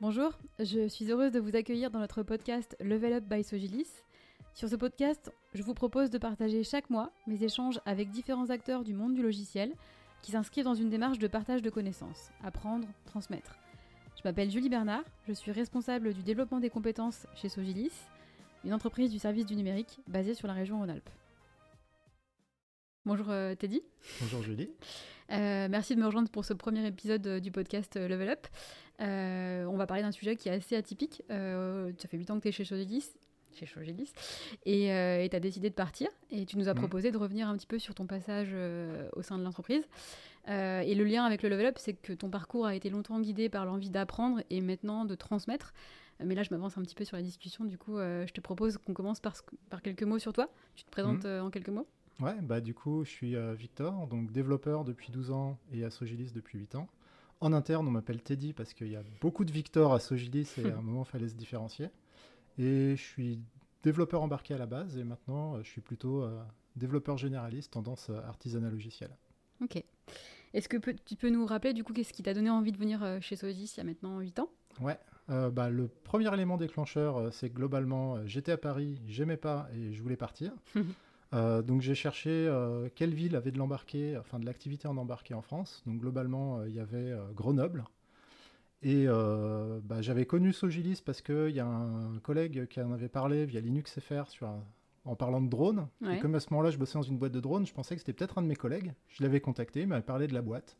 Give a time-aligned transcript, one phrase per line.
[0.00, 4.02] Bonjour, je suis heureuse de vous accueillir dans notre podcast Level Up by Sogilis.
[4.54, 8.82] Sur ce podcast, je vous propose de partager chaque mois mes échanges avec différents acteurs
[8.82, 9.74] du monde du logiciel
[10.22, 13.58] qui s'inscrivent dans une démarche de partage de connaissances, apprendre, transmettre.
[14.16, 17.92] Je m'appelle Julie Bernard, je suis responsable du développement des compétences chez Sogilis,
[18.64, 21.10] une entreprise du service du numérique basée sur la région Rhône-Alpes.
[23.04, 23.82] Bonjour euh, Teddy.
[24.22, 24.70] Bonjour Julie.
[25.30, 28.46] Euh, merci de me rejoindre pour ce premier épisode euh, du podcast Level Up.
[28.98, 31.22] on va parler d'un sujet qui est assez atypique.
[31.28, 33.10] ça fait 8 ans que tu es chez Sogilis,
[33.54, 33.66] chez
[34.66, 36.08] et tu as décidé de partir.
[36.30, 36.80] Et tu nous as mhm.
[36.80, 38.54] proposé de revenir un petit peu sur ton passage
[39.14, 39.86] au sein de l'entreprise.
[40.48, 43.48] et le lien avec le Level Up, c'est que ton parcours a été longtemps guidé
[43.48, 45.72] par l'envie d'apprendre et maintenant de transmettre.
[46.22, 47.64] Mais là, je m'avance un petit peu sur la discussion.
[47.64, 49.34] Du coup, je te propose qu'on commence par,
[49.70, 50.50] par, quelques mots sur toi.
[50.74, 51.44] Tu te présentes mhm.
[51.44, 51.86] en quelques mots
[52.20, 55.90] Ouais, bah du coup, je suis euh, Victor, donc développeur depuis 12 ans et à
[55.90, 56.86] Sogilis depuis 8 ans.
[57.40, 60.70] En interne, on m'appelle Teddy parce qu'il y a beaucoup de Victor à Sogilis et
[60.70, 61.88] à un moment, il fallait se différencier.
[62.58, 63.40] Et je suis
[63.82, 66.38] développeur embarqué à la base et maintenant, euh, je suis plutôt euh,
[66.76, 69.10] développeur généraliste, tendance artisanat logiciel.
[69.62, 69.82] Ok.
[70.52, 73.18] Est-ce que tu peux nous rappeler du coup qu'est-ce qui t'a donné envie de venir
[73.22, 74.50] chez Sogilis il y a maintenant 8 ans?
[74.80, 80.02] Ouais, bah, le premier élément déclencheur, c'est globalement, j'étais à Paris, j'aimais pas et je
[80.02, 80.52] voulais partir.
[81.32, 85.34] Euh, donc j'ai cherché euh, quelle ville avait de l'embarqué, enfin de l'activité en embarqué
[85.34, 85.82] en France.
[85.86, 87.84] Donc globalement, euh, il y avait Grenoble.
[88.82, 93.44] Et bah, j'avais connu Sogilis parce qu'il y a un collègue qui en avait parlé
[93.44, 94.48] via Linux FR sur
[95.04, 95.86] en parlant de drone.
[96.10, 98.00] Et comme à ce moment-là, je bossais dans une boîte de drone, je pensais que
[98.00, 98.94] c'était peut-être un de mes collègues.
[99.08, 100.78] Je l'avais contacté, il m'avait parlé de la boîte.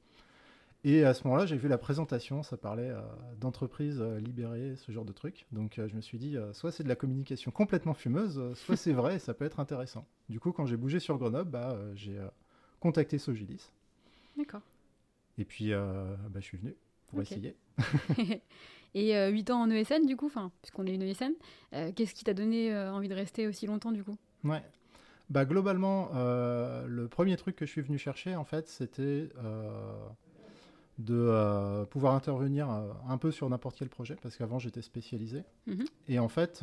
[0.82, 3.00] Et à ce moment-là, j'ai vu la présentation, ça parlait euh,
[3.38, 5.46] d'entreprises euh, libérées, ce genre de trucs.
[5.52, 8.92] Donc euh, je me suis dit, soit c'est de la communication complètement fumeuse, soit c'est
[8.92, 10.06] vrai et ça peut être intéressant.
[10.28, 12.18] Du coup, quand j'ai bougé sur Grenoble, bah, j'ai
[12.80, 13.70] contacté Sogilis.
[14.38, 14.62] D'accord.
[15.36, 16.74] Et puis, bah, je suis venu
[17.08, 17.56] pour essayer.
[18.94, 20.30] et 8 ans en ESN, du coup,
[20.62, 21.32] puisqu'on est une ESN,
[21.94, 24.16] qu'est-ce qui t'a donné envie de rester aussi longtemps, du coup?
[24.44, 24.62] Ouais.
[25.28, 29.28] Bah, globalement, le premier truc que je suis venu chercher, en fait, c'était
[31.00, 35.44] de euh, pouvoir intervenir euh, un peu sur n'importe quel projet, parce qu'avant j'étais spécialisé.
[35.66, 35.84] Mhm.
[36.08, 36.62] Et en fait,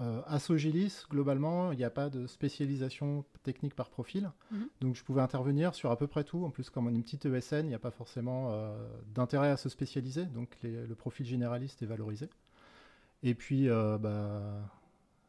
[0.00, 4.30] euh, à Sogilis, globalement, il n'y a pas de spécialisation technique par profil.
[4.50, 4.68] Mhm.
[4.80, 6.44] Donc je pouvais intervenir sur à peu près tout.
[6.44, 8.52] En plus, comme on est une petite ESN, il n'y a pas forcément
[9.14, 10.24] d'intérêt à se spécialiser.
[10.24, 12.28] Donc le profil généraliste est valorisé.
[13.22, 14.68] Et puis, bah,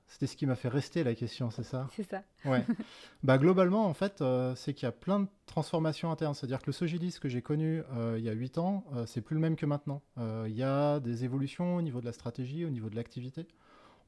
[0.07, 1.87] c'était ce qui m'a fait rester la question, c'est ça?
[1.91, 2.23] C'est ça.
[2.45, 2.65] Ouais.
[3.23, 6.33] bah, globalement, en fait, euh, c'est qu'il y a plein de transformations internes.
[6.33, 9.19] C'est-à-dire que le Sogilis que j'ai connu euh, il y a 8 ans, euh, c'est
[9.21, 10.01] plus le même que maintenant.
[10.17, 13.47] Il y a des évolutions au niveau de la stratégie, au niveau de l'activité.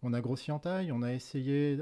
[0.02, 1.78] On a grossi en taille, on a essayé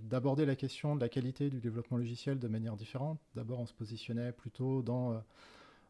[0.00, 3.20] d'aborder la question de la qualité du développement logiciel de manière différente.
[3.34, 5.22] D'abord, on se positionnait plutôt dans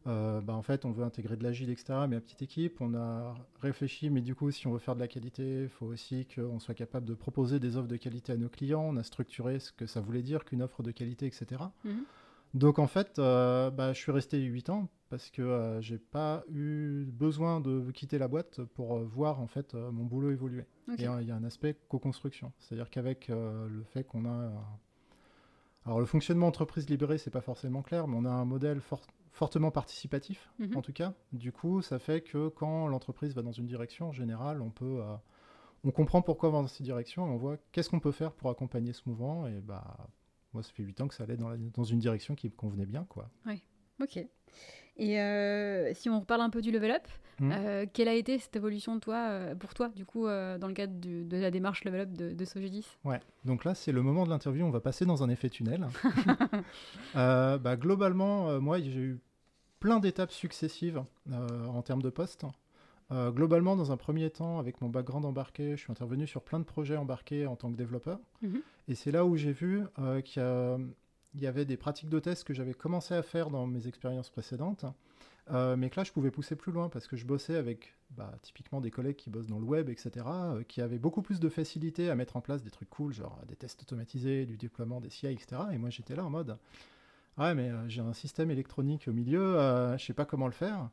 [0.07, 2.93] euh, bah, en fait, on veut intégrer de l'agile, etc., mais à petite équipe, on
[2.93, 6.25] a réfléchi, mais du coup, si on veut faire de la qualité, il faut aussi
[6.33, 8.83] qu'on soit capable de proposer des offres de qualité à nos clients.
[8.83, 11.63] On a structuré ce que ça voulait dire qu'une offre de qualité, etc.
[11.83, 12.03] Mhm.
[12.55, 16.43] Donc, en fait, euh, bah, je suis resté 8 ans parce que euh, j'ai pas
[16.49, 20.65] eu besoin de quitter la boîte pour voir en fait mon boulot évoluer.
[20.97, 24.51] Et il y a un aspect co-construction, c'est-à-dire qu'avec le fait qu'on a
[25.85, 29.01] alors le fonctionnement entreprise libérée, c'est pas forcément clair, mais on a un modèle fort,
[29.39, 30.75] fortement participatif, mhm.
[30.75, 31.13] en tout cas.
[31.31, 34.99] Du coup, ça fait que quand l'entreprise va dans une direction, en général, on peut...
[35.01, 35.15] Euh,
[35.85, 38.49] on comprend pourquoi va dans cette direction et on voit qu'est-ce qu'on peut faire pour
[38.49, 39.47] accompagner ce mouvement.
[39.47, 40.09] Et bah,
[40.53, 42.85] moi, ça fait 8 ans que ça allait dans, dans une direction qui me convenait
[42.85, 43.29] bien, quoi.
[43.45, 43.63] Oui,
[44.03, 44.17] ok.
[44.97, 47.07] Et euh, si on reparle un peu du level up,
[47.39, 47.51] hmm.
[47.53, 51.37] euh, quelle a été cette évolution toi, pour toi, du coup, dans le cadre de
[51.37, 52.85] la démarche level up de, de Sogedis?
[53.05, 55.87] Ouais, donc là, c'est le moment de l'interview, on va passer dans un effet tunnel.
[57.13, 59.19] bah, globalement, moi, j'ai eu
[59.79, 62.45] plein d'étapes successives euh, en termes de postes.
[63.11, 66.59] Euh, globalement, dans un premier temps, avec mon background embarqué, je suis intervenu sur plein
[66.59, 68.19] de projets embarqués en tant que développeur.
[68.41, 68.61] Mhm.
[68.87, 70.43] Et c'est là où j'ai vu euh, qu'il
[71.41, 74.85] y, avait des pratiques de test que j'avais commencé à faire dans mes expériences précédentes,
[75.51, 78.81] mais que là, je pouvais pousser plus loin parce que je bossais avec bah, typiquement
[78.81, 80.23] des collègues qui bossent dans le web, etc.,
[80.67, 83.55] qui avaient beaucoup plus de facilité à mettre en place des trucs cool, genre des
[83.55, 85.61] tests automatisés, du déploiement des CI, etc.
[85.71, 86.55] Et moi, j'étais là en mode
[87.39, 90.51] Ouais, mais euh, j'ai un système électronique au milieu, euh, je sais pas comment le
[90.53, 90.89] faire.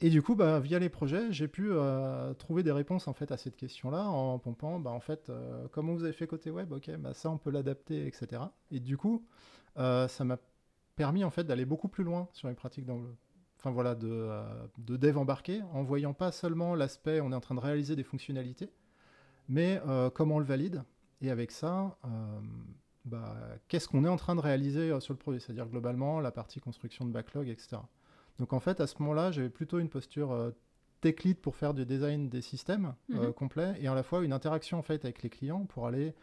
[0.00, 3.30] Et du coup, bah, via les projets, j'ai pu euh, trouver des réponses en fait
[3.30, 5.30] à cette question-là en pompant, bah, en fait,
[5.72, 8.42] comment vous avez fait côté web, ok, bah, ça on peut l'adapter, etc.
[8.70, 9.26] Et du coup,
[9.76, 10.38] ça m'a
[10.96, 13.00] permis en fait d'aller beaucoup plus loin sur les pratiques dans
[13.58, 14.30] enfin voilà, de,
[14.78, 18.04] de dev embarqué, en voyant pas seulement l'aspect on est en train de réaliser des
[18.04, 18.70] fonctionnalités,
[19.48, 19.82] mais
[20.14, 20.82] comment on le valide.
[21.20, 21.98] Et avec ça,
[23.04, 23.34] bah,
[23.68, 26.60] qu'est-ce qu'on est en train de réaliser euh, sur le produit, c'est-à-dire globalement la partie
[26.60, 27.78] construction de backlog, etc.
[28.38, 30.50] Donc en fait, à ce moment-là, j'avais plutôt une posture euh,
[31.00, 33.32] tech lead pour faire du design des systèmes Mhm.
[33.32, 36.14] complets et à la fois une interaction en fait avec les clients pour aller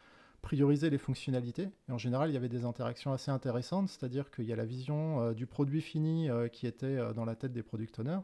[0.43, 1.67] prioriser les fonctionnalités.
[1.89, 4.65] Et en général, il y avait des interactions assez intéressantes, c'est-à-dire qu'il y a la
[4.65, 8.19] vision euh, du produit fini euh, qui était euh, dans la tête des product owners.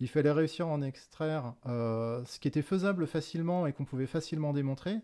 [0.00, 4.08] Il fallait réussir à en extraire euh, ce qui était faisable facilement et qu'on pouvait
[4.08, 4.96] facilement démontrer,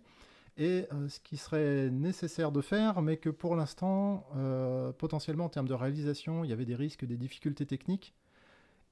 [0.60, 5.48] et euh, ce qui serait nécessaire de faire, mais que pour l'instant, euh, potentiellement en
[5.48, 8.14] termes de réalisation, il y avait des risques, des difficultés techniques.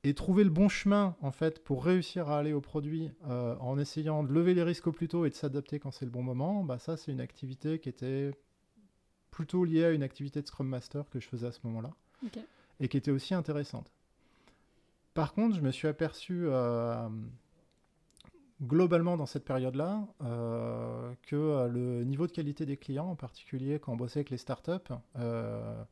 [0.03, 3.79] Et trouver le bon chemin, en fait, pour réussir à aller au produit euh, en
[3.79, 6.23] essayant de lever les risques au plus tôt et de s'adapter quand c'est le bon
[6.23, 8.31] moment, bah ça, c'est une activité qui était
[9.31, 11.91] plutôt liée à une activité de Scrum Master que je faisais à ce moment-là
[12.81, 13.93] et qui était aussi intéressante.
[15.13, 16.47] Par contre, je me suis aperçu
[18.63, 23.79] globalement dans cette période-là euh, que euh, le niveau de qualité des clients, en particulier
[23.79, 25.83] quand on bossait avec les startups, euh,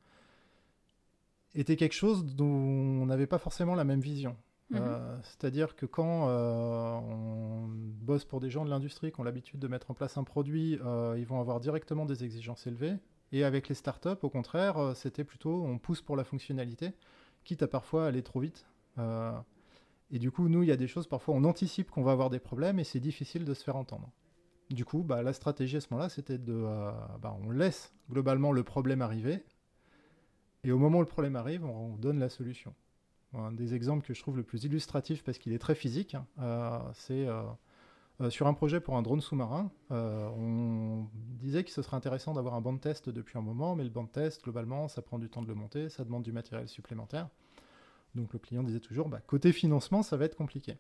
[1.55, 4.37] était quelque chose dont on n'avait pas forcément la même vision.
[4.71, 4.81] Mhm.
[4.81, 9.69] Euh, C'est-à-dire que quand on bosse pour des gens de l'industrie qui ont l'habitude de
[9.69, 10.79] mettre en place un produit,
[11.17, 12.95] ils vont avoir directement des exigences élevées.
[13.33, 16.93] Et avec les startups, au contraire, c'était plutôt on pousse pour la fonctionnalité,
[17.45, 18.67] quitte à parfois aller trop vite.
[20.11, 22.31] Et du coup, nous, il y a des choses, parfois on anticipe qu'on va avoir
[22.31, 24.11] des problèmes et c'est difficile de se faire entendre.
[24.71, 26.53] Du coup, bah, la stratégie à ce moment-là, c'était de.
[26.53, 29.45] euh, bah, on laisse globalement le problème arriver.
[30.65, 32.75] Et au moment où le problème arrive, on, on donne la solution.
[33.35, 36.27] Un des exemples que je trouve le plus illustratif parce qu'il est très physique, hein,
[36.41, 39.71] euh, c'est euh, sur un projet pour un drone sous-marin.
[39.91, 41.07] on
[41.39, 43.91] disait que ce serait intéressant d'avoir un banc de test depuis un moment, mais le
[43.91, 46.69] banc de test, globalement, ça prend du temps de le monter, ça demande du matériel
[46.69, 47.29] supplémentaire.
[48.17, 50.77] Donc le client disait toujours, bah, côté financement, ça va être compliqué.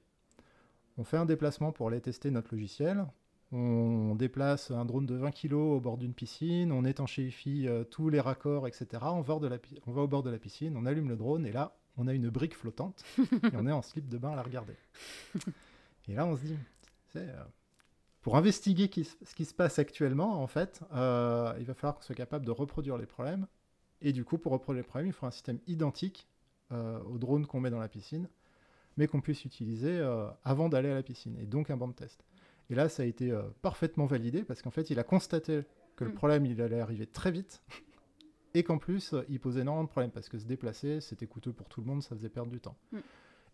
[0.98, 3.06] On fait un déplacement pour aller tester notre logiciel.
[3.52, 8.08] On déplace un drone de 20 kg au bord d'une piscine, on étanchéifie euh, tous
[8.08, 8.86] les raccords, etc.
[9.02, 11.16] On va, de la pi- on va au bord de la piscine, on allume le
[11.16, 14.30] drone et là, on a une brique flottante et on est en slip de bain
[14.30, 14.74] à la regarder.
[16.08, 16.56] Et là, on se dit,
[17.12, 17.44] c'est, euh,
[18.20, 22.02] pour investiguer qui ce qui se passe actuellement, en fait, euh, il va falloir qu'on
[22.02, 23.46] soit capable de reproduire les problèmes.
[24.02, 26.26] Et du coup, pour reproduire les problèmes, il faut un système identique
[26.72, 28.28] euh, au drone qu'on met dans la piscine,
[28.96, 31.92] mais qu'on puisse utiliser euh, avant d'aller à la piscine, et donc un banc de
[31.94, 32.24] test.
[32.70, 35.62] Et là, ça a été euh, parfaitement validé, parce qu'en fait, il a constaté
[35.96, 36.14] que le Mm.
[36.14, 37.62] problème, il allait arriver très vite,
[38.54, 41.68] et qu'en plus, il posait énormément de problèmes, parce que se déplacer, c'était coûteux pour
[41.68, 42.76] tout le monde, ça faisait perdre du temps.
[42.92, 42.98] Mm.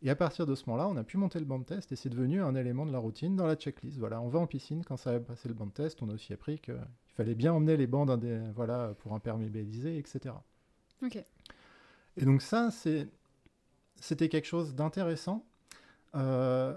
[0.04, 1.96] Et à partir de ce moment-là, on a pu monter le banc de test, et
[1.96, 3.98] c'est devenu un élément de la routine dans la checklist.
[3.98, 6.14] Voilà, on va en piscine, quand ça va passer le banc de test, on a
[6.14, 6.76] aussi appris qu'il
[7.14, 10.34] fallait bien emmener les bancs d'un des- voilà, pour imperméabiliser, etc.
[11.04, 11.18] Ok.
[12.16, 15.44] Et donc ça, c'était quelque chose d'intéressant.
[16.14, 16.76] Euh,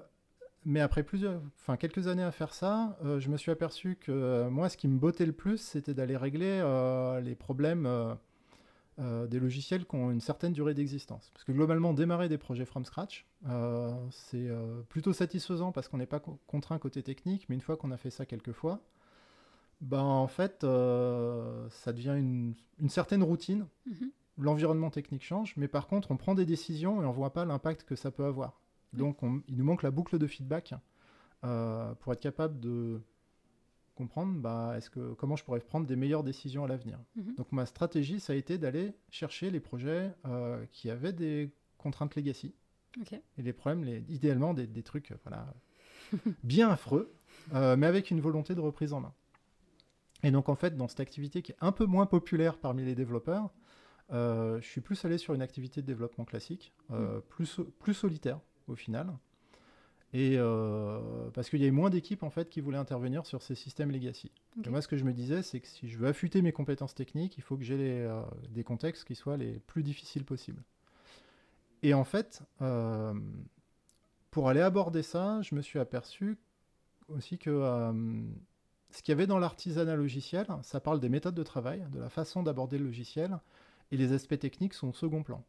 [0.65, 4.11] mais après plusieurs, enfin quelques années à faire ça, euh, je me suis aperçu que
[4.11, 6.61] euh, moi, ce qui me bottait le plus, c'était d'aller régler
[7.23, 7.87] les problèmes
[8.97, 11.29] des logiciels qui ont une certaine durée d'existence.
[11.33, 13.25] Parce que globalement, démarrer des projets from scratch,
[14.11, 14.49] c'est
[14.89, 17.97] plutôt satisfaisant parce qu'on n'est pas co- contraint côté technique, mais une fois qu'on a
[17.97, 18.79] fait ça quelques fois,
[19.81, 24.11] ben, en fait, ça devient une, une certaine routine Mhm.
[24.37, 27.83] L'environnement technique change, mais par contre, on prend des décisions et on voit pas l'impact
[27.83, 28.59] que ça peut avoir.
[28.93, 30.73] Donc, on- il nous manque la boucle de feedback
[31.43, 33.01] euh, pour être capable de
[33.95, 36.99] comprendre bah, est-ce que, comment je pourrais prendre des meilleures décisions à l'avenir.
[37.15, 37.35] Mhm.
[37.35, 42.15] Donc, ma stratégie, ça a été d'aller chercher les projets euh, qui avaient des contraintes
[42.15, 42.53] legacy
[43.37, 45.53] et les problèmes, les, idéalement des, des trucs euh, voilà,
[46.43, 47.13] bien affreux,
[47.53, 49.13] euh, mais avec une volonté de reprise en main.
[50.23, 52.95] Et donc en fait, dans cette activité qui est un peu moins populaire parmi les
[52.95, 53.49] développeurs,
[54.11, 58.39] je suis plus allé sur une activité de développement classique, euh, plus, so- plus solitaire
[58.67, 59.13] au final.
[60.13, 63.55] Et euh, parce qu'il y avait moins d'équipes en fait qui voulaient intervenir sur ces
[63.55, 64.31] systèmes legacy.
[64.57, 64.67] Ok.
[64.67, 66.95] Et moi, ce que je me disais, c'est que si je veux affûter mes compétences
[66.95, 70.63] techniques, il faut que j'ai euh, des contextes qui soient les plus difficiles possibles.
[71.83, 73.13] Et en fait, euh,
[74.31, 76.37] pour aller aborder ça, je me suis aperçu
[77.09, 78.23] aussi que euh,
[78.91, 82.09] ce qu'il y avait dans l'artisanat logiciel, ça parle des méthodes de travail, de la
[82.09, 83.37] façon d'aborder le logiciel,
[83.91, 85.43] et les aspects techniques sont au second plan.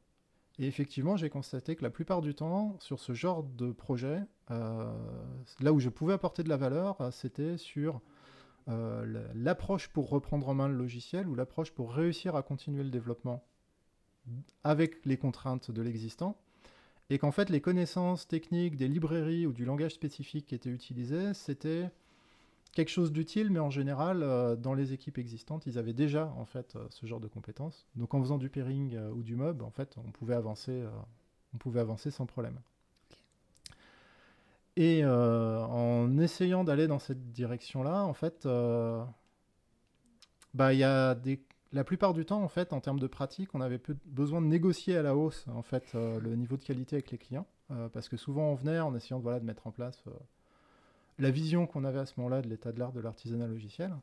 [0.58, 4.90] Et effectivement, j'ai constaté que la plupart du temps, sur ce genre de projet, euh,
[5.60, 8.00] là où je pouvais apporter de la valeur, euh, c'était sur
[8.68, 12.90] euh, l'approche pour reprendre en main le logiciel ou l'approche pour réussir à continuer le
[12.90, 13.44] développement
[14.64, 16.40] avec les contraintes de l'existant.
[17.10, 21.34] Et qu'en fait, les connaissances techniques des librairies ou du langage spécifique qui étaient utilisés,
[21.34, 21.90] c'était
[22.76, 26.44] quelque chose d'utile, mais en général, euh, dans les équipes existantes, ils avaient déjà en
[26.44, 27.86] fait euh, ce genre de compétences.
[27.96, 30.84] Donc en faisant du pairing euh, ou du mob, en fait, on pouvait avancer,
[31.54, 32.60] on pouvait avancer sans problème.
[34.76, 39.02] Et euh, en essayant d'aller dans cette direction-là, en fait, euh,
[40.52, 41.40] bah, y a des...
[41.72, 44.98] la plupart du temps, en fait, en termes de pratique, on avait besoin de négocier
[44.98, 47.46] à la hausse en fait, euh, le niveau de qualité avec les clients.
[47.94, 50.04] parce que souvent on venait en essayant de, voilà, de mettre en place
[51.18, 53.94] la vision qu'on avait à ce moment-là de l'état de l'art de l'artisanat logiciel.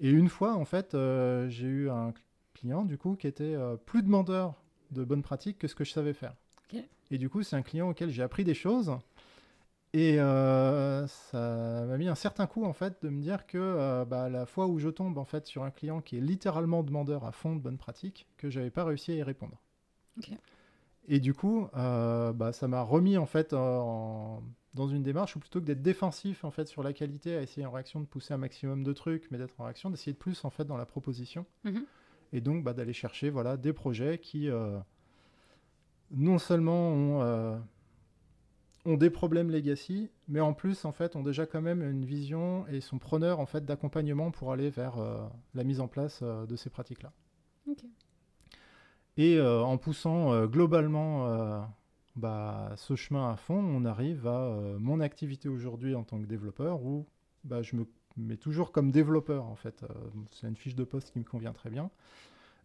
[0.00, 2.12] Et une fois, en fait, euh, j'ai eu un
[2.54, 4.54] client, du coup, qui était euh, plus demandeur
[4.90, 6.34] de bonnes pratiques que ce que je savais faire.
[7.10, 8.92] Et du coup, c'est un client auquel j'ai appris des choses.
[9.92, 14.28] Et euh, ça m'a mis un certain coup, en fait, de me dire que bah,
[14.28, 17.32] la fois où je tombe, en fait, sur un client qui est littéralement demandeur à
[17.32, 19.56] fond de bonnes pratiques, que j'avais pas réussi à y répondre.
[21.08, 24.42] Et du coup, bah, ça m'a remis, en fait, en-
[24.76, 27.66] dans une démarche où plutôt que d'être défensif, en fait, sur la qualité, à essayer
[27.66, 30.44] en réaction de pousser un maximum de trucs, mais d'être en réaction, d'essayer de plus,
[30.44, 31.46] en fait, dans la proposition.
[31.64, 31.84] Mhm.
[32.32, 34.78] Et donc, bah, d'aller chercher, voilà, des projets qui, euh,
[36.10, 37.56] non seulement ont, euh,
[38.84, 42.66] ont des problèmes legacy, mais en plus, en fait, ont déjà quand même une vision
[42.68, 46.56] et sont preneurs, en fait, d'accompagnement pour aller vers euh, la mise en place de
[46.56, 47.12] ces pratiques-là.
[47.68, 47.82] Ok.
[49.16, 51.66] Et en poussant globalement
[52.16, 56.26] bah, ce chemin à fond, on arrive à euh, mon activité aujourd'hui en tant que
[56.26, 57.06] développeur où
[57.44, 59.82] bah, je me mets toujours comme développeur en fait.
[59.82, 59.88] Euh,
[60.32, 61.90] c'est une fiche de poste qui me convient très bien.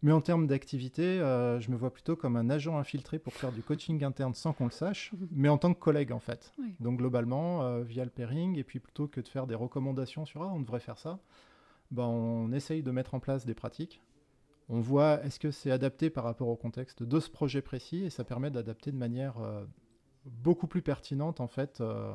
[0.04, 3.52] Mais en termes d'activité, euh, je me vois plutôt comme un agent infiltré pour faire
[3.52, 5.28] du coaching interne sans qu'on le sache, Mhm.
[5.30, 6.52] mais en tant que collègue en fait.
[6.58, 6.74] Oui.
[6.80, 10.50] Donc globalement, via le pairing, et puis plutôt que de faire des recommandations sur ah,
[10.52, 11.20] on devrait faire ça,
[11.92, 14.00] bah, on essaye de mettre en place des pratiques.
[14.68, 18.10] On voit est-ce que c'est adapté par rapport au contexte de ce projet précis, et
[18.10, 19.64] ça permet d'adapter de manière euh,
[20.24, 22.12] beaucoup plus pertinente en fait euh,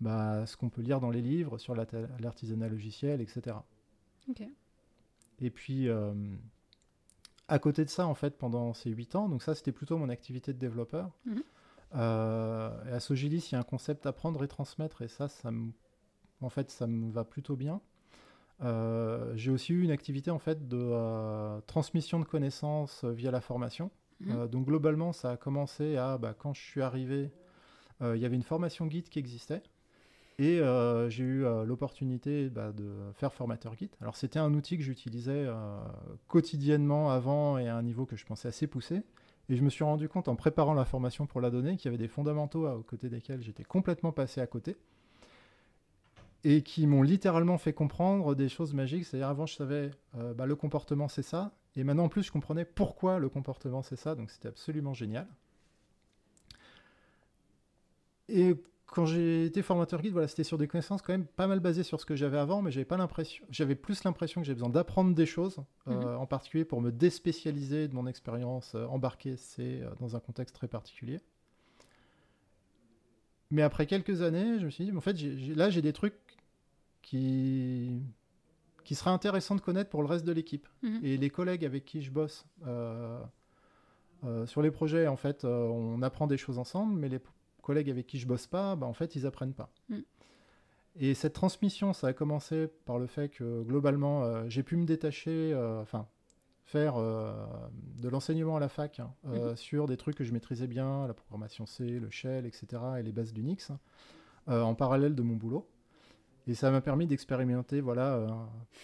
[0.00, 1.86] bah, ce qu'on peut lire dans les livres sur la-
[2.18, 3.56] l'artisanat logiciel, etc.
[5.40, 6.12] Et puis, euh,
[7.48, 10.08] à côté de ça, en fait, pendant ces 8 ans, donc ça, c'était plutôt mon
[10.08, 11.10] activité de développeur.
[11.26, 11.42] Mhm.
[11.94, 15.70] Et à Sogilis, il y a un concept apprendre et transmettre, et ça, ça me,
[16.40, 17.80] en fait, ça me va plutôt bien.
[18.62, 23.30] Euh, J'ai aussi eu une activité, en fait, de euh, transmission de connaissances euh, via
[23.30, 23.90] la formation.
[24.20, 24.46] Mhm.
[24.48, 27.30] Donc, globalement, ça a commencé à, bah, quand je suis arrivé,
[28.00, 29.62] il y avait une formation guide qui existait.
[30.38, 33.90] Et euh, j'ai eu euh, l'opportunité bah, de faire formateur guide.
[34.00, 35.78] Alors c'était un outil que j'utilisais euh,
[36.26, 39.02] quotidiennement avant et à un niveau que je pensais assez poussé.
[39.48, 41.88] Et je me suis rendu compte en préparant la formation pour la donner qu'il y
[41.94, 44.76] avait des fondamentaux à- aux côtés desquels j'étais complètement passé à côté.
[46.44, 49.04] Et qui m'ont littéralement fait comprendre des choses magiques.
[49.04, 51.52] C'est-à-dire avant je savais euh, bah, le comportement c'est ça.
[51.76, 54.14] Et maintenant en plus je comprenais pourquoi le comportement c'est ça.
[54.14, 55.26] Donc c'était absolument génial.
[58.28, 58.56] Et
[58.92, 61.82] quand j'ai été formateur guide, voilà, c'était sur des connaissances quand même pas mal basées
[61.82, 64.68] sur ce que j'avais avant, mais j'avais pas l'impression, j'avais plus l'impression que j'ai besoin
[64.68, 65.56] d'apprendre des choses,
[65.88, 70.20] euh, en particulier pour me déspécialiser de mon expérience euh, embarquée, c'est euh, dans un
[70.20, 71.20] contexte très particulier.
[73.50, 75.16] Mais après quelques années, je me suis dit, mais en fait,
[75.56, 76.14] là, j'ai des trucs
[77.02, 78.00] qui
[78.84, 80.66] qui seraient intéressants de connaître pour le reste de l'équipe.
[80.82, 81.00] Mhm.
[81.04, 83.20] Et les collègues avec qui je bosse euh,
[84.24, 87.20] euh, sur les projets, en fait, euh, on apprend des choses ensemble, mais les
[87.62, 89.70] collègues avec qui je bosse pas, bah, en fait, ils apprennent pas.
[89.88, 89.98] Mm.
[90.96, 94.84] Et cette transmission, ça a commencé par le fait que globalement, euh, j'ai pu me
[94.84, 96.06] détacher, euh, enfin,
[96.64, 97.32] faire euh,
[97.98, 101.14] de l'enseignement à la fac hein, euh, sur des trucs que je maîtrisais bien, la
[101.14, 102.66] programmation C, le shell, etc.,
[102.98, 103.72] et les bases d'Unix,
[104.48, 105.66] en parallèle de mon boulot.
[106.48, 108.28] Et ça m'a permis d'expérimenter voilà, euh,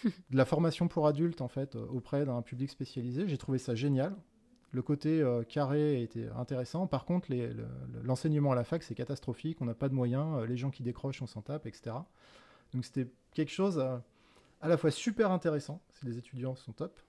[0.29, 3.27] de la formation pour adultes en fait, euh, auprès d'un public spécialisé.
[3.27, 4.15] J'ai trouvé ça génial.
[4.71, 6.85] Le côté euh, carré était intéressant.
[6.87, 7.65] Par contre, le-
[8.03, 9.61] l'enseignement à la fac, c'est catastrophique.
[9.61, 10.45] On n'a pas de moyens.
[10.47, 11.95] les gens qui décrochent, on s'en tape, etc.
[12.73, 13.79] Donc c'était quelque chose
[14.61, 16.99] à la fois super intéressant, si les étudiants sont top,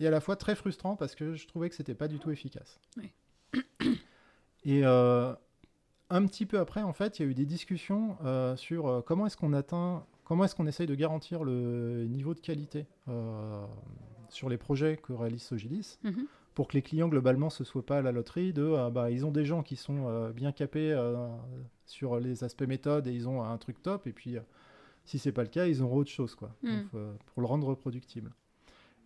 [0.00, 2.30] et à la fois très frustrant parce que je trouvais que c'était pas du tout
[2.30, 2.80] efficace.
[2.96, 3.12] Oui.
[4.64, 5.34] Et euh,
[6.10, 9.00] un petit peu après, en fait, il y a eu des discussions euh, sur euh,
[9.00, 13.64] comment est-ce qu'on atteint, comment est-ce qu'on essaye de garantir le niveau de qualité euh,
[14.28, 16.26] sur les projets que réalise Sogilis Mhm.
[16.54, 19.26] pour que les clients globalement ce soit pas à la loterie de ah, bah ils
[19.26, 20.94] ont des gens qui sont bien capés
[21.84, 24.36] sur les aspects méthodes et ils ont un truc top et puis
[25.04, 26.68] si c'est pas le cas ils auront autre chose quoi Mm.
[26.70, 28.30] Donc, euh, pour le rendre reproductible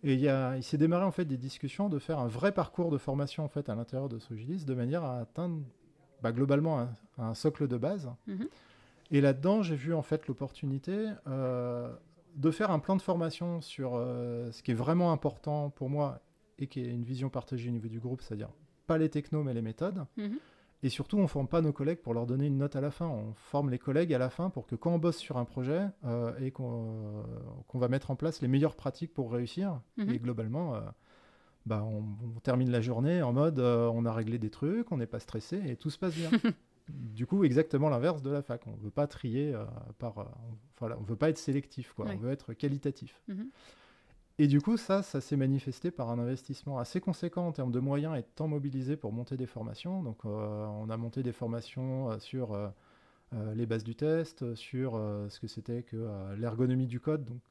[0.03, 2.97] et il, il s'est démarré en fait des discussions de faire un vrai parcours de
[2.97, 5.61] formation en fait à l'intérieur de Sogilis de manière à atteindre
[6.21, 8.47] bah, globalement un, un socle de base Mhm.
[9.11, 11.93] et là-dedans j'ai vu en fait l'opportunité euh,
[12.35, 16.19] de faire un plan de formation sur euh, ce qui est vraiment important pour moi
[16.59, 18.49] et qui est une vision partagée au niveau du groupe, c'est-à-dire
[18.87, 20.05] pas les technos mais les méthodes.
[20.17, 20.37] Mhm.
[20.81, 22.89] Et surtout, on ne forme pas nos collègues pour leur donner une note à la
[22.89, 23.05] fin.
[23.05, 25.87] On forme les collègues à la fin pour que quand on bosse sur un projet
[26.05, 27.25] euh, et qu'on
[27.73, 30.09] va mettre en place les meilleures pratiques pour réussir, Mhm.
[30.09, 30.75] et globalement,
[31.65, 32.03] bah, on,
[32.35, 35.19] on termine la journée en mode euh, on a réglé des trucs, on n'est pas
[35.19, 36.29] stressé et tout se passe bien.
[36.89, 38.65] du coup, exactement l'inverse de la fac.
[38.67, 39.65] On ne veut pas trier euh,
[39.97, 40.17] par.
[40.19, 42.05] euh, on, voilà, on veut pas être sélectif, quoi.
[42.05, 42.15] Ouais.
[42.15, 43.21] on veut être qualitatif.
[43.27, 43.49] Mhm.
[44.41, 47.79] Et du coup, ça, ça s'est manifesté par un investissement assez conséquent en termes de
[47.81, 50.01] moyens et de temps mobilisé pour monter des formations.
[50.01, 52.57] Donc, on a monté des formations sur
[53.33, 57.41] les bases du test, sur ce que c'était que l'ergonomie du code, donc,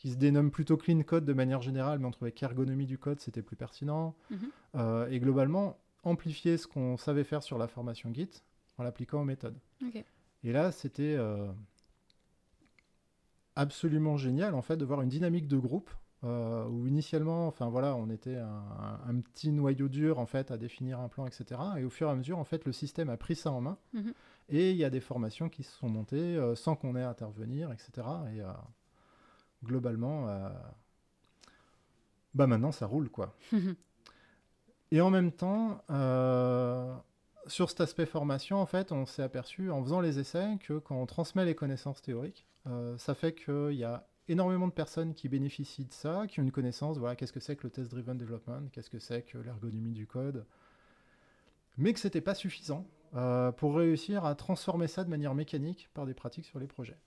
[0.00, 3.20] qui se dénomme plutôt clean code de manière générale, mais on trouvait qu'ergonomie du code,
[3.20, 4.14] c'était plus pertinent.
[4.30, 5.06] Mhm.
[5.10, 8.42] et globalement, amplifier ce qu'on savait faire sur la formation Git
[8.78, 9.58] en l'appliquant aux méthodes.
[10.42, 11.16] Et là, c'était
[13.56, 15.90] absolument génial en fait de voir une dynamique de groupe
[16.22, 21.00] euh, où initialement, enfin voilà, on était un, petit noyau dur en fait à définir
[21.00, 21.60] un plan, etc.
[21.78, 23.78] Et au fur et à mesure, en fait, le système a pris ça en main.
[23.94, 24.12] Mhm.
[24.50, 27.08] Et il y a des formations qui se sont montées euh, sans qu'on ait à
[27.08, 28.06] intervenir, etc.
[28.34, 28.52] Et euh,
[29.64, 30.26] globalement,
[32.34, 33.34] bah maintenant ça roule quoi.
[34.90, 35.82] et en même temps,
[37.46, 40.96] sur cet aspect formation, en fait, on s'est aperçu en faisant les essais que quand
[40.96, 45.28] on transmet les connaissances théoriques, euh, ça fait qu'il y a énormément de personnes qui
[45.28, 48.68] bénéficient de ça, qui ont une connaissance, voilà, qu'est-ce que c'est que le test-driven development,
[48.72, 50.46] qu'est-ce que c'est que l'ergonomie du code,
[51.76, 56.06] mais que c'était pas suffisant euh, pour réussir à transformer ça de manière mécanique par
[56.06, 56.98] des pratiques sur les projets.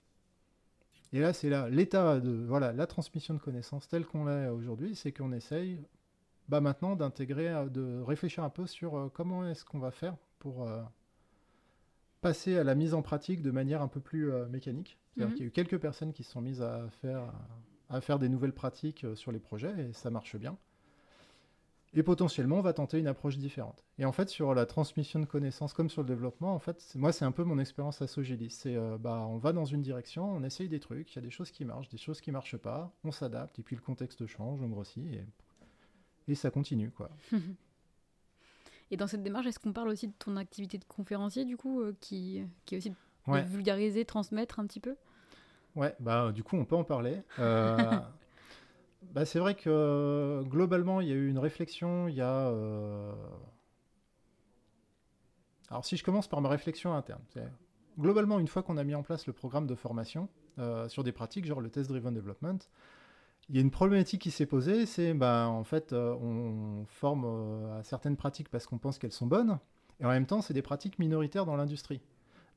[1.13, 4.96] Et là, c'est là l'état de voilà la transmission de connaissances telle qu'on l'a aujourd'hui,
[4.96, 5.79] c'est qu'on essaye
[6.50, 10.67] bah, maintenant d'intégrer, euh, de réfléchir un peu sur comment est-ce qu'on va faire pour
[12.22, 14.98] passer à la mise en pratique de manière un peu plus mécanique.
[15.15, 15.36] C'est-à-dire Mhm.
[15.36, 17.32] qu'il y a eu quelques personnes qui se sont mises à faire,
[17.89, 20.58] à faire des nouvelles pratiques euh, sur les projets et ça marche bien.
[21.95, 23.83] Et potentiellement, on va tenter une approche différente.
[24.00, 27.12] Et en fait, sur la transmission de connaissances comme sur le développement, en fait, moi,
[27.12, 28.50] c'est un peu mon expérience à Sogelis.
[28.50, 31.21] C'est, euh, bah, on va dans une direction, on essaye des trucs, il y a
[31.21, 34.25] des choses qui marchent, des choses qui marchent pas, on s'adapte, et puis le contexte
[34.25, 35.23] change, on grossit, et,
[36.27, 37.09] et ça continue, quoi.
[38.91, 41.81] Et dans cette démarche, est-ce qu'on parle aussi de ton activité de conférencier, du coup,
[41.81, 42.95] euh, qui, qui est aussi de
[43.25, 43.43] Ouais.
[43.43, 44.95] vulgariser, transmettre un petit peu?
[45.75, 47.23] Ouais, bah du coup on peut en parler.
[47.39, 48.00] Euh,
[49.13, 52.50] bah, c'est vrai que globalement il y a eu une réflexion, il y a...
[52.50, 53.13] euh,
[55.70, 57.22] Alors si je commence par ma réflexion interne,
[57.98, 60.27] globalement une fois qu'on a mis en place le programme de formation
[60.60, 62.60] euh, sur des pratiques genre le test driven development,
[63.49, 67.26] il y a une problématique qui s'est posée, c'est bah, en fait euh, on forme
[67.26, 69.60] euh, à certaines pratiques parce qu'on pense qu'elles sont bonnes,
[69.99, 72.02] et en même temps c'est des pratiques minoritaires dans l'industrie.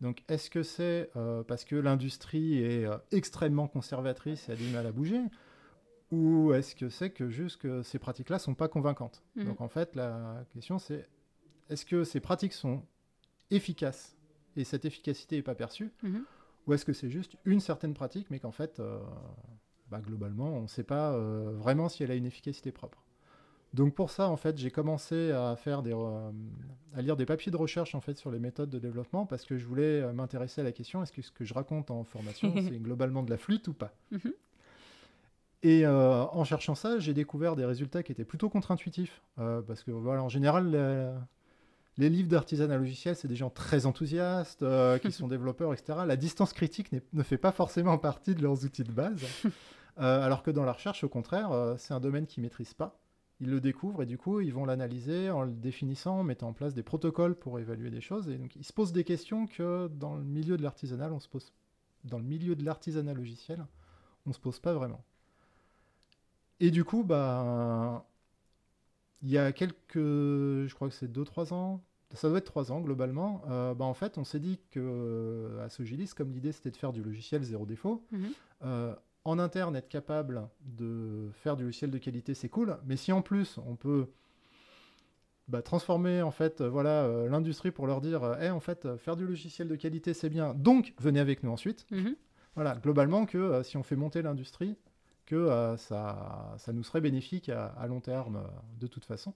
[0.03, 4.69] Donc, est-ce que c'est euh, parce que l'industrie est euh, extrêmement conservatrice et a du
[4.69, 5.23] mal à bouger
[6.13, 9.23] Ou est-ce que c'est que juste que ces pratiques-là sont pas convaincantes?
[9.35, 9.45] Mhm.
[9.45, 11.09] Donc, en fait, la question c'est
[11.69, 12.83] est-ce que ces pratiques sont
[13.51, 14.17] efficaces
[14.57, 15.93] et cette efficacité n'est pas perçue?
[16.03, 16.25] Mhm.
[16.67, 18.99] Ou est-ce que c'est juste une certaine pratique, mais qu'en fait, euh,
[19.89, 23.05] bah, globalement, on ne sait pas euh, vraiment si elle a une efficacité propre?
[23.75, 26.31] Donc pour ça, en fait, j'ai commencé à faire des, euh,
[26.95, 29.59] à lire des papiers de recherche en fait sur les méthodes de développement parce que
[29.59, 32.79] je voulais m'intéresser à la question est-ce que ce que je raconte en formation c'est
[32.79, 33.93] globalement de la flûte ou pas?
[34.13, 34.33] Mhm.
[35.63, 39.83] Et euh, en cherchant ça, j'ai découvert des résultats qui étaient plutôt contre-intuitifs euh, parce
[39.83, 41.13] que voilà, en général, les,
[41.99, 46.01] les livres d'artisanat logiciel, c'est des gens très enthousiastes euh, qui sont développeurs, etc.
[46.07, 49.23] La distance critique ne fait pas forcément partie de leurs outils de base.
[49.97, 53.01] Alors que dans la recherche, au contraire, c'est un domaine qu'ils maîtrisent pas.
[53.41, 56.53] Ils le découvrent et du coup, ils vont l'analyser en le définissant, en mettant en
[56.53, 58.29] place des protocoles pour évaluer des choses.
[58.29, 61.29] Et donc, ils se posent des questions que dans le milieu de l'artisanal, on se
[61.29, 61.51] pose,
[62.05, 63.65] dans le milieu de l'artisanat logiciel,
[64.27, 65.03] on se pose pas vraiment.
[66.61, 68.07] Et du coup, bah,
[69.23, 72.81] il y a quelques, je crois que c'est 2-3 ans, ça doit être 3 ans
[72.81, 76.77] globalement, euh, bah, en fait, on s'est dit que à Sogilis, comme l'idée c'était de
[76.77, 78.29] faire du logiciel zéro défaut, Mhm.
[78.65, 82.79] euh, en interne, être capable de faire du logiciel de qualité, c'est cool.
[82.87, 84.07] Mais si en plus on peut
[85.49, 88.85] bah, transformer en fait, euh, voilà, euh, l'industrie pour leur dire, euh, Eh, en fait,
[88.87, 90.55] euh, faire du logiciel de qualité, c'est bien.
[90.55, 91.87] Donc, venez avec nous ensuite.
[91.91, 92.17] Mhm.
[92.57, 94.77] Voilà, globalement que euh, si on fait monter l'industrie,
[95.27, 98.49] que euh, ça, ça nous serait bénéfique à, à long terme euh,
[98.81, 99.35] de toute façon.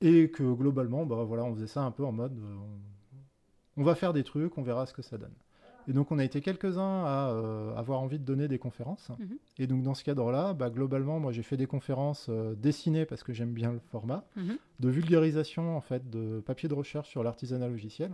[0.00, 2.56] Et que globalement, bah, voilà, on faisait ça un peu en mode, euh,
[3.76, 5.34] on, on va faire des trucs, on verra ce que ça donne.
[5.88, 9.10] Et donc on a été quelques-uns à euh, avoir envie de donner des conférences.
[9.18, 9.38] Mhm.
[9.58, 13.22] Et donc dans ce cadre-là, bah, globalement, moi j'ai fait des conférences euh, dessinées parce
[13.22, 14.56] que j'aime bien le format, Mhm.
[14.78, 18.12] de vulgarisation en fait de papier de recherche sur l'artisanat logiciel.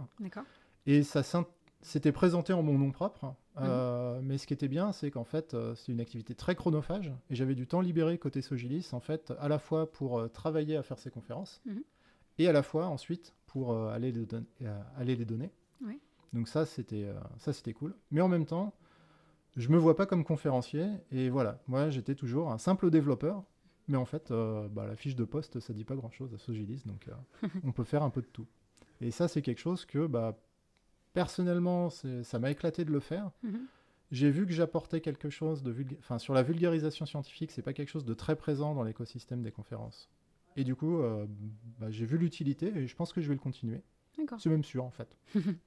[0.87, 1.23] Et ça
[1.83, 3.35] s'était présenté en mon nom propre.
[3.59, 7.13] Euh, mais ce qui était bien, c'est qu'en fait, euh, c'est une activité très chronophage.
[7.31, 10.77] Et j'avais du temps libéré côté Sogilis, en fait, à la fois pour euh, travailler
[10.77, 11.83] à faire ces conférences, Mhm.
[12.39, 14.45] et à la fois ensuite pour aller, les don-
[14.99, 15.51] aller les donner.
[16.35, 17.95] Donc ça, c'était ça, c'était cool.
[18.11, 18.75] Mais en même temps,
[19.57, 20.87] je me vois pas comme conférencier.
[21.11, 23.43] Et voilà, moi, j'étais toujours un simple développeur.
[23.89, 24.31] Mais en fait,
[24.73, 26.83] bah, la fiche de poste, ça dit pas grand-chose à Sogilis.
[26.85, 27.09] Donc,
[27.65, 28.47] on peut faire un peu de tout.
[29.01, 30.37] Et ça, c'est quelque chose que, bah,
[31.17, 33.31] personnellement, ça m'a éclaté de le faire.
[33.43, 33.67] Mhm.
[34.13, 37.73] j'ai vu que j'apportais quelque chose de vulga- enfin, sur la vulgarisation scientifique, c'est pas
[37.73, 40.11] quelque chose de très présent dans l'écosystème des conférences.
[40.57, 41.27] Et du coup, euh,
[41.81, 43.81] bah, j'ai vu l'utilité et je pense que je vais le continuer.
[44.39, 45.17] C'est même sûr en fait.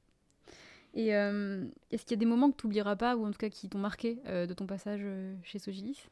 [0.94, 3.38] Et euh, est-ce qu'il y a des moments que tu n'oublieras pas, ou en tout
[3.38, 5.06] cas qui t'ont marqué euh, de ton passage
[5.44, 6.08] chez Sogilis?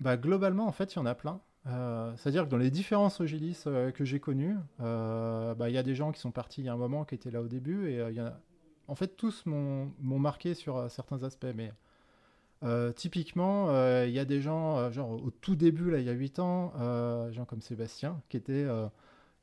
[0.00, 1.40] Bah, globalement, en fait, il y en a plein.
[1.66, 5.78] Euh, C'est-à-dire que dans les différents Sogilis euh, que j'ai connus, euh, bah, il y
[5.78, 7.48] a des gens qui sont partis il y a un moment, qui étaient là au
[7.48, 8.40] début, et il y en a...
[8.90, 11.72] En fait, tous m'ont marqué sur euh, certains aspects, mais
[12.64, 16.04] euh, typiquement, euh, il y a des gens, euh, genre au tout début, là, il
[16.04, 18.66] y a 8 ans, euh, gens comme Sébastien, qui étaient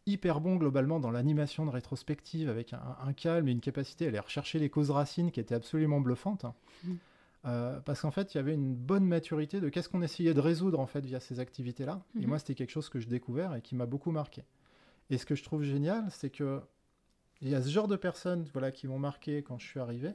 [0.05, 4.09] hyper bons globalement dans l'animation de rétrospective, avec un, un calme et une capacité à
[4.09, 6.45] aller rechercher les causes racines qui étaient absolument bluffantes.
[6.83, 6.97] Mhm.
[7.45, 10.41] Euh, parce qu'en fait, il y avait une bonne maturité de qu'est-ce qu'on essayait de
[10.41, 12.01] résoudre en fait via ces activités-là.
[12.17, 12.27] Et Mhm.
[12.27, 14.43] moi, c'était quelque chose que je découvert et qui m'a beaucoup marqué.
[15.09, 16.61] Et ce que je trouve génial, c'est que
[17.41, 20.11] il y a ce genre de personnes, voilà, qui m'ont marqué quand je suis arrivé.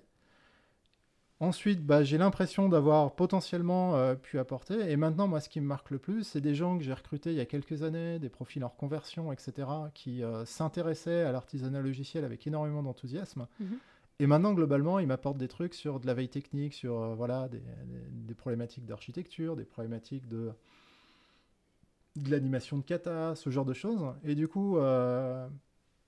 [1.41, 4.91] Ensuite, bah, j'ai l'impression d'avoir potentiellement euh, pu apporter.
[4.91, 7.31] Et maintenant, moi, ce qui me marque le plus, c'est des gens que j'ai recrutés
[7.33, 11.81] il y a quelques années, des profils en reconversion, etc., qui euh, s'intéressaient à l'artisanat
[11.81, 13.49] logiciel avec énormément d'enthousiasme.
[13.59, 13.79] Mhm.
[14.21, 17.49] Et maintenant, globalement, ils m'apportent des trucs sur de la veille technique, sur euh, voilà,
[17.49, 17.65] des, des-
[18.29, 20.53] des problématiques d'architecture, des problématiques de,
[22.15, 24.05] de l'animation de kata, ce genre de choses.
[24.23, 24.77] Et du coup,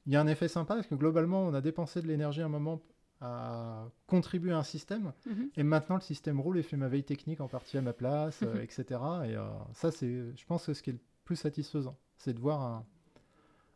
[0.07, 2.47] il y a un effet sympa parce que globalement, on a dépensé de l'énergie à
[2.47, 2.81] un moment
[3.21, 5.13] à contribuer à un système.
[5.27, 5.51] Mhm.
[5.57, 8.43] Et maintenant, le système roule et fait ma veille technique en partie à ma place,
[8.43, 8.85] euh, etc.
[9.27, 12.41] Et euh, ça, c'est, je pense que ce qui est le plus satisfaisant, c'est de
[12.41, 12.85] voir un,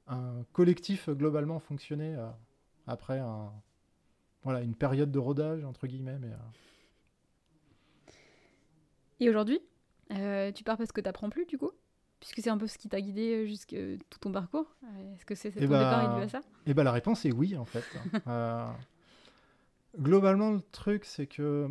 [0.09, 2.29] un collectif euh, globalement fonctionner euh,
[2.87, 3.53] après un,
[4.43, 6.19] voilà, une période de rodage, entre guillemets.
[6.19, 8.13] Mais, euh,
[9.21, 9.61] Et aujourd'hui,
[10.13, 11.71] euh, tu pars parce que tu n'apprends plus, du coup?
[12.21, 13.77] Puisque c'est un peu ce qui t'a guidé jusque
[14.11, 14.67] tout ton parcours.
[14.85, 16.41] Euh, Est-ce que c'est ton Eh bah, départ est dû à ça?
[16.67, 17.85] Eh ben la réponse est oui en fait.
[18.27, 18.67] Euh,
[20.01, 21.69] globalement le truc c'est que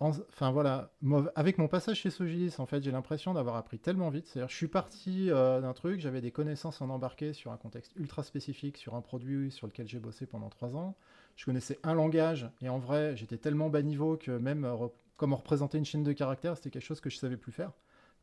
[0.00, 0.90] en- enfin voilà,
[1.36, 4.26] avec mon passage chez Sogilis en fait j'ai l'impression d'avoir appris tellement vite.
[4.26, 7.92] C'est-à-dire je suis parti euh, d'un truc, j'avais des connaissances en embarqué sur un contexte
[7.96, 10.96] ultra spécifique, sur un produit sur lequel j'ai bossé pendant trois ans.
[11.36, 15.36] Je connaissais un langage et en vrai j'étais tellement bas niveau que même euh, comment
[15.36, 17.70] représenter une chaîne de caractères c'était quelque chose que je savais plus faire.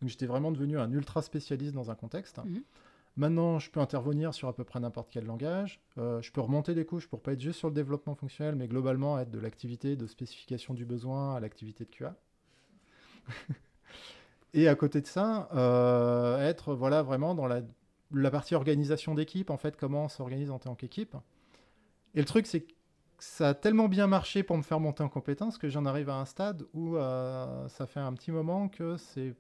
[0.02, 2.40] Donc j'étais vraiment devenu un ultra spécialiste dans un contexte.
[2.44, 2.64] Mhm.
[3.18, 5.82] Maintenant, je peux intervenir sur à peu près n'importe quel langage.
[5.98, 8.68] Euh, je peux remonter des couches pour pas être juste sur le développement fonctionnel, mais
[8.68, 12.16] globalement être de l'activité de spécification du besoin à l'activité de QA.
[14.54, 17.62] Et à côté de ça, euh, être voilà vraiment dans la,
[18.14, 21.16] la partie organisation d'équipe, en fait, comment on s'organise en tant qu'équipe.
[22.16, 22.74] Et le truc, c'est que
[23.20, 26.16] ça a tellement bien marché pour me faire monter en compétence que j'en arrive à
[26.16, 29.36] un stade où euh, ça fait un petit moment que c'est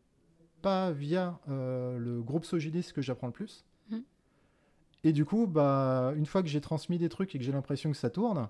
[0.61, 3.65] pas via euh, le groupe Sogilis que j'apprends le plus.
[3.89, 4.03] Mhm.
[5.03, 7.91] Et du coup, bah, une fois que j'ai transmis des trucs et que j'ai l'impression
[7.91, 8.47] que ça tourne,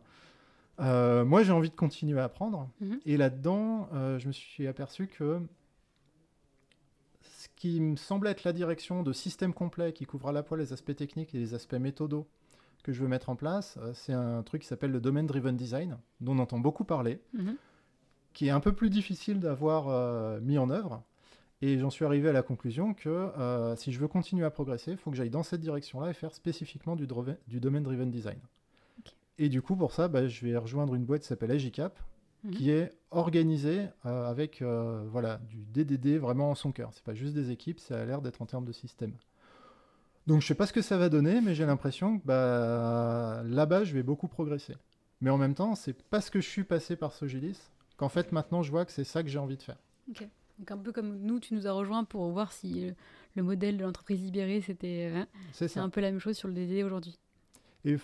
[0.80, 2.70] euh, moi j'ai envie de continuer à apprendre.
[2.82, 3.00] Mhm.
[3.06, 5.40] Et là-dedans, euh, je me suis aperçu que
[7.22, 10.58] ce qui me semblait être la direction de système complet qui couvre à la fois
[10.58, 12.28] les aspects techniques et les aspects méthodaux
[12.84, 15.98] que je veux mettre en place, c'est un truc qui s'appelle le Domain Driven Design,
[16.20, 17.56] dont on entend beaucoup parler Mhm.
[18.34, 21.04] qui est un peu plus difficile d'avoir mis en œuvre.
[21.62, 24.92] Et j'en suis arrivé à la conclusion que euh, si je veux continuer à progresser,
[24.92, 28.10] il faut que j'aille dans cette direction-là et faire spécifiquement du, drove- du domain driven
[28.10, 28.40] design.
[29.38, 32.00] Et du coup, pour ça, bah, je vais rejoindre une boîte qui s'appelle Agicap,
[32.44, 32.52] Mhm.
[32.54, 36.90] qui est organisée euh, avec euh, voilà, du DDD vraiment en son cœur.
[36.92, 39.14] C'est pas juste des équipes, ça a l'air d'être en termes de système.
[40.26, 43.84] Donc je sais pas ce que ça va donner, mais j'ai l'impression que bah, là-bas,
[43.84, 44.76] je vais beaucoup progresser.
[45.22, 47.60] Mais en même temps, c'est parce que je suis passé par Sogilis
[47.98, 49.78] qu'en fait maintenant je vois que c'est ça que j'ai envie de faire.
[50.62, 52.92] Donc un peu comme nous, tu nous as rejoints pour voir si euh,
[53.36, 56.48] le modèle de l'entreprise libérée, c'était euh, hein, C'est un peu la même chose sur
[56.48, 57.18] le DD aujourd'hui.
[57.84, 57.98] Et, et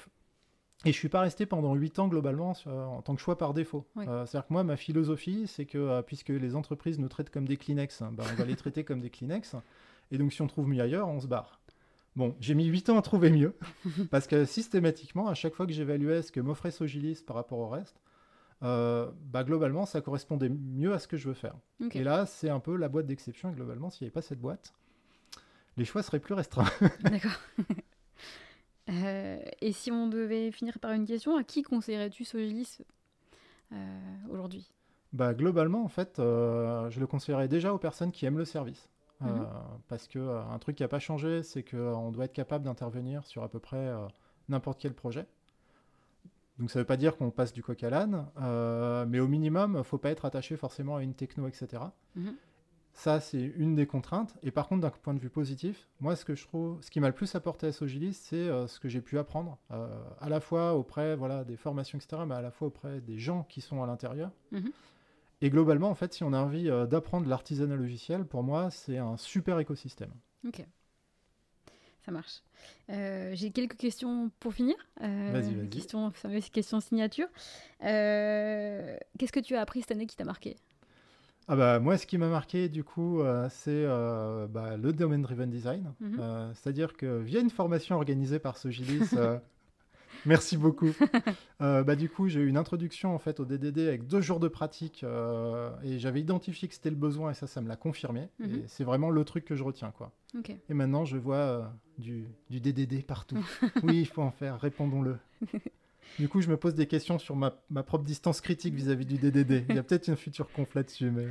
[0.86, 3.86] je suis pas resté pendant 8 ans globalement sur- en tant que choix par défaut.
[4.10, 7.48] Euh, C'est-à-dire que moi, ma philosophie, c'est que euh, puisque les entreprises nous traitent comme
[7.48, 9.56] des Kleenex, hein, bah, on va les traiter comme des Kleenex.
[10.12, 11.60] Et donc si on trouve mieux ailleurs, on se barre.
[12.15, 13.54] Bon, j'ai mis 8 ans à trouver mieux,
[14.10, 17.67] parce que systématiquement, à chaque fois que j'évaluais ce que m'offrait Sogilis par rapport au
[17.70, 18.02] reste,
[18.63, 21.56] euh, bah, globalement, ça correspondait mieux à ce que je veux faire.
[21.91, 23.52] Et là, c'est un peu la boîte d'exception.
[23.52, 24.74] Et globalement, s'il n'y avait pas cette boîte,
[25.78, 26.70] les choix seraient plus restreints.
[27.02, 27.39] D'accord.
[28.89, 32.80] Euh, et si on devait finir par une question, à qui conseillerais-tu Sogilis
[33.74, 33.76] euh,
[34.30, 34.72] aujourd'hui?
[35.13, 38.89] Bah, globalement, en fait, je le conseillerais déjà aux personnes qui aiment le service.
[39.20, 39.48] Mhm.
[39.88, 43.41] parce que un truc qui n'a pas changé, c'est qu'on doit être capable d'intervenir sur
[43.41, 43.91] à peu près
[44.48, 45.26] n'importe quel projet.
[46.60, 49.28] Donc ça ne veut pas dire qu'on passe du coq à l'âne, euh, mais au
[49.28, 51.84] minimum, faut pas être attaché forcément à une techno, etc.
[52.15, 52.36] Mhm.
[52.93, 54.36] Ça, c'est une des contraintes.
[54.41, 57.00] Et par contre, d'un point de vue positif, moi, ce que je trouve, ce qui
[57.00, 59.88] m'a le plus apporté à Sogilis, c'est euh, ce que j'ai pu apprendre, euh,
[60.20, 63.43] à la fois auprès voilà, des formations, etc., mais à la fois auprès des gens
[63.43, 64.32] qui sont à l'intérieur.
[64.52, 64.72] Mhm.
[65.41, 69.17] Et globalement, en fait, si on a envie d'apprendre l'artisanat logiciel, pour moi, c'est un
[69.17, 70.12] super écosystème.
[70.48, 70.65] Ok.
[72.08, 72.41] Ça marche.
[72.89, 74.76] Euh, J'ai quelques questions pour finir.
[75.04, 76.50] Euh, Vas-y, vas-y.
[76.50, 77.28] Questions signature.
[77.84, 80.56] Euh, Qu'est-ce que tu as appris cette année qui t'a marqué?
[81.50, 85.91] Ah bah, moi, ce qui m'a marqué, du coup, c'est bah, le domain driven design.
[86.00, 86.54] Mhm.
[86.54, 89.02] C'est-à-dire que via une formation organisée par Sogilis,
[90.27, 90.91] merci beaucoup.
[91.59, 94.39] Euh, bah, du coup, j'ai eu une introduction en fait au DDD avec deux jours
[94.39, 97.75] de pratique euh, et j'avais identifié que c'était le besoin et ça, ça me l'a
[97.75, 98.29] confirmé.
[98.37, 98.53] Mhm.
[98.53, 100.11] Et c'est vraiment le truc que je retiens, quoi.
[100.37, 100.51] Ok.
[100.51, 101.63] Et maintenant, je vois euh,
[101.97, 103.43] du, du DDD partout.
[103.83, 105.17] oui, il faut en faire, répondons-le.
[106.19, 109.17] Du coup, je me pose des questions sur ma, ma propre distance critique vis-à-vis du
[109.17, 109.65] DDD.
[109.67, 111.27] Il y a peut-être une future conf là-dessus, mais...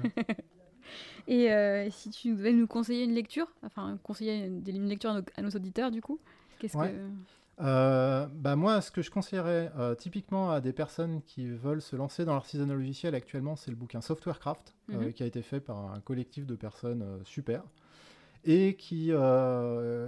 [1.28, 5.24] Et si tu devais nous conseiller une lecture, enfin conseiller une, une lecture à nos,
[5.36, 6.18] à nos auditeurs du coup,
[6.58, 6.90] qu'est-ce Ouais.
[6.92, 6.96] que...
[7.60, 11.96] Euh, bah moi, ce que je conseillerais euh, typiquement à des personnes qui veulent se
[11.96, 15.12] lancer dans l'artisanat logiciel actuellement, c'est le bouquin Softwarecraft, euh, Mhm.
[15.14, 17.62] qui a été fait par un collectif de personnes euh, super
[18.48, 19.06] et qui,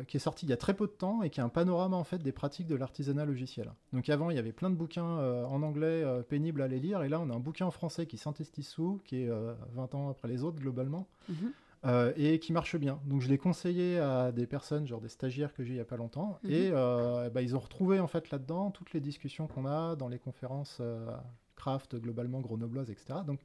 [0.06, 1.96] qui est sorti il y a très peu de temps et qui est un panorama
[1.96, 3.72] en fait des pratiques de l'artisanat logiciel.
[3.92, 7.08] Donc avant, il y avait plein de bouquins en anglais pénibles à les lire et
[7.08, 10.08] là, on a un bouquin en français qui s'intestit sous, qui est euh, 20 ans
[10.08, 11.08] après les autres globalement.
[11.28, 11.50] Mhm.
[11.84, 13.00] Euh, et qui marche bien.
[13.06, 15.84] Donc je l'ai conseillé à des personnes, genre des stagiaires que j'ai il n'y a
[15.84, 16.50] pas longtemps, Mhm.
[16.50, 20.08] et euh, bah, ils ont retrouvé en fait là-dedans toutes les discussions qu'on a dans
[20.08, 21.06] les conférences euh,
[21.54, 23.20] craft globalement grenobloises, etc.
[23.24, 23.38] Donc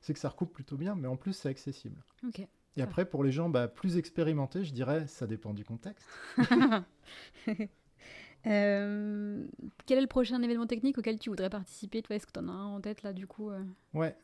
[0.00, 2.02] c'est que ça recoupe plutôt bien, mais en plus c'est accessible.
[2.76, 6.08] Et après pour les gens bah, plus expérimentés, je dirais ça dépend du contexte.
[8.44, 9.48] Quel
[9.88, 12.64] est le prochain événement technique auquel tu voudrais participer est-ce que tu en as un
[12.66, 13.50] en tête là du coup
[13.94, 14.16] Ouais.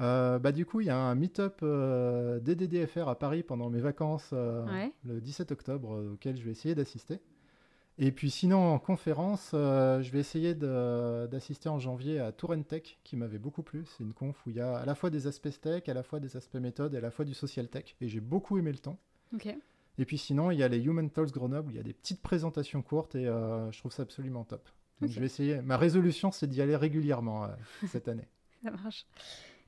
[0.00, 3.80] Euh, bah du coup, il y a un meet-up euh, DDDFR à Paris pendant mes
[3.80, 4.92] vacances euh, Ouais.
[5.04, 7.20] le 17 octobre euh, auquel je vais essayer d'assister.
[8.00, 13.16] Et puis sinon, en conférence, je vais essayer d'assister en janvier à Tour Tech qui
[13.16, 13.84] m'avait beaucoup plu.
[13.86, 16.04] C'est une conf où il y a à la fois des aspects tech, à la
[16.04, 17.96] fois des aspects méthode et à la fois du social tech.
[18.00, 18.98] Et j'ai beaucoup aimé le temps.
[19.98, 21.92] Et puis sinon, il y a les Human Talks Grenoble, où il y a des
[21.92, 24.68] petites présentations courtes et je trouve ça absolument top.
[25.00, 25.60] Donc je vais essayer.
[25.60, 27.48] Ma résolution, c'est d'y aller régulièrement
[27.88, 28.28] cette année.
[28.62, 29.06] Ça marche.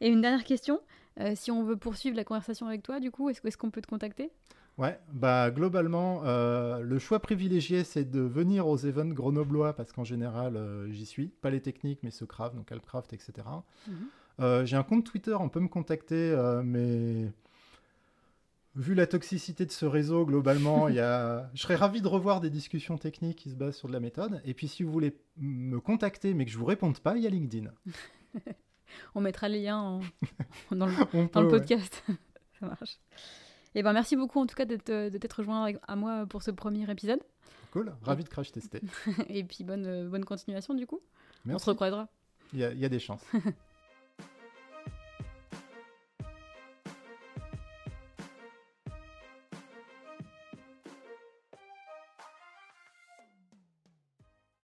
[0.00, 0.80] Et une dernière question.
[1.20, 3.82] euh, si on veut poursuivre la conversation avec toi, du coup, est-ce est-ce qu'on peut
[3.82, 4.30] te contacter?
[4.78, 10.04] Ouais, bah globalement, euh, le choix privilégié, c'est de venir aux events grenoblois parce qu'en
[10.04, 11.28] général, euh, j'y suis.
[11.28, 13.32] Pas les techniques, mais ce craft, donc Alpcraft, etc.
[13.86, 14.64] Mhm.
[14.64, 16.34] J'ai un compte Twitter, on peut me contacter,
[16.64, 17.30] mais
[18.74, 21.50] vu la toxicité de ce réseau, globalement, il y a...
[21.54, 24.40] je serais ravi de revoir des discussions techniques qui se basent sur de la méthode.
[24.46, 27.26] Et puis, si vous voulez me contacter, mais que je vous réponde pas, il y
[27.26, 27.70] a LinkedIn.
[29.14, 30.00] On mettra les liens en-
[30.74, 31.60] dans le, On dans le peut, ouais.
[31.60, 32.02] podcast.
[32.60, 32.98] Ça marche.
[33.74, 36.42] Et ben merci beaucoup en tout cas d'être de t'être rejoint avec- à moi pour
[36.42, 37.20] ce premier épisode.
[37.72, 38.80] Cool, ravi de crash tester.
[39.28, 41.00] Et puis bonne, bonne continuation du coup.
[41.44, 41.64] On Merci.
[41.66, 42.08] se recroisera.
[42.52, 43.24] Il y y a des chances.